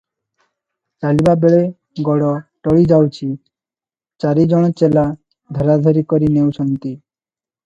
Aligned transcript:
ଚାଲିବା 1.03 1.35
ବେଳେ 1.43 1.59
ଗୋଡ 2.07 2.29
ଟଳି 2.69 2.87
ଯାଉଛି, 2.93 3.29
ଚାରି 4.25 4.47
ଜଣ 4.55 4.73
ଚେଲା 4.83 5.05
ଧରାଧରି 5.61 6.05
କରି 6.17 6.33
ନେଉଛନ୍ତି। 6.39 6.95